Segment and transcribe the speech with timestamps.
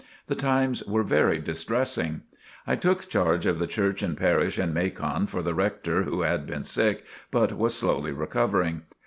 [0.25, 2.21] The times were very distressing.
[2.65, 6.47] I took charge of the church and parish in Macon for the rector who had
[6.47, 8.81] been sick but was slowly recovering.